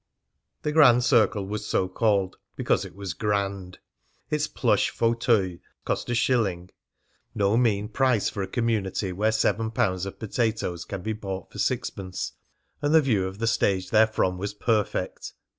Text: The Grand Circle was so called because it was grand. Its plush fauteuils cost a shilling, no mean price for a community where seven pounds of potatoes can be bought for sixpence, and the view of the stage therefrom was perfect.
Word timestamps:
The 0.63 0.71
Grand 0.71 1.03
Circle 1.03 1.45
was 1.45 1.63
so 1.63 1.87
called 1.87 2.35
because 2.55 2.85
it 2.85 2.95
was 2.95 3.13
grand. 3.13 3.77
Its 4.31 4.47
plush 4.47 4.89
fauteuils 4.89 5.59
cost 5.85 6.09
a 6.09 6.15
shilling, 6.15 6.71
no 7.35 7.55
mean 7.55 7.87
price 7.87 8.27
for 8.27 8.41
a 8.41 8.47
community 8.47 9.11
where 9.11 9.31
seven 9.31 9.69
pounds 9.69 10.07
of 10.07 10.17
potatoes 10.17 10.85
can 10.85 11.03
be 11.03 11.13
bought 11.13 11.51
for 11.51 11.59
sixpence, 11.59 12.31
and 12.81 12.95
the 12.95 13.01
view 13.01 13.27
of 13.27 13.37
the 13.37 13.45
stage 13.45 13.89
therefrom 13.91 14.39
was 14.39 14.55
perfect. 14.55 15.33